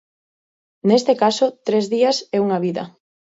[0.89, 2.83] Neste caso, Tres días e unha vida.